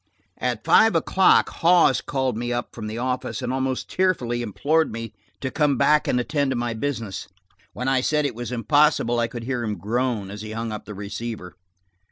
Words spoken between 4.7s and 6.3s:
me to come back and